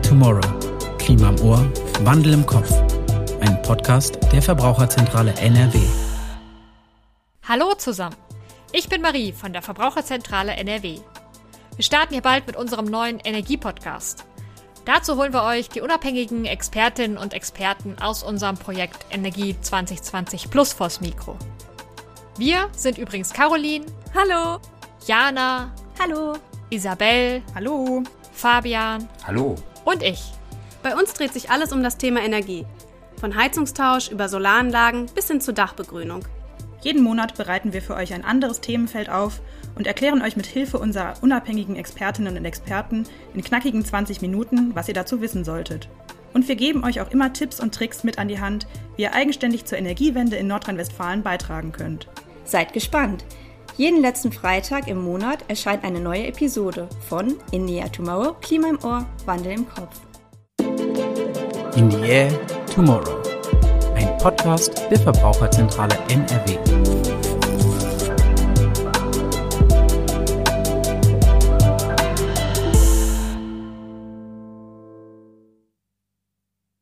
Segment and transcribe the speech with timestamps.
[0.00, 0.40] Tomorrow.
[0.98, 2.70] Klima im Ohr, Wandel im Kopf.
[3.40, 5.78] Ein Podcast der Verbraucherzentrale NRW.
[7.48, 8.16] Hallo zusammen.
[8.72, 11.00] Ich bin Marie von der Verbraucherzentrale NRW.
[11.76, 14.24] Wir starten hier bald mit unserem neuen Energie-Podcast.
[14.84, 20.72] Dazu holen wir euch die unabhängigen Expertinnen und Experten aus unserem Projekt Energie 2020 Plus
[20.72, 21.36] vors Mikro.
[22.38, 23.86] Wir sind übrigens Caroline.
[24.14, 24.60] Hallo.
[25.06, 25.72] Jana.
[26.00, 26.34] Hallo.
[26.70, 27.42] Isabel.
[27.54, 28.02] Hallo.
[28.32, 29.08] Fabian.
[29.26, 29.56] Hallo.
[29.84, 30.32] Und ich.
[30.82, 32.66] Bei uns dreht sich alles um das Thema Energie.
[33.20, 36.24] Von Heizungstausch über Solaranlagen bis hin zur Dachbegrünung.
[36.82, 39.40] Jeden Monat bereiten wir für euch ein anderes Themenfeld auf
[39.76, 44.88] und erklären euch mit Hilfe unserer unabhängigen Expertinnen und Experten in knackigen 20 Minuten, was
[44.88, 45.88] ihr dazu wissen solltet.
[46.34, 49.14] Und wir geben euch auch immer Tipps und Tricks mit an die Hand, wie ihr
[49.14, 52.08] eigenständig zur Energiewende in Nordrhein-Westfalen beitragen könnt.
[52.44, 53.24] Seid gespannt!
[53.76, 58.68] Jeden letzten Freitag im Monat erscheint eine neue Episode von In the Air Tomorrow, Klima
[58.68, 60.00] im Ohr, Wandel im Kopf.
[61.76, 62.30] In the Air
[62.74, 63.22] Tomorrow.
[63.94, 66.91] Ein Podcast der Verbraucherzentrale NRW.